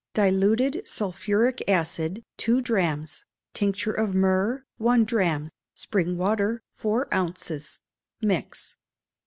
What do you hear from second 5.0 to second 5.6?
drachm;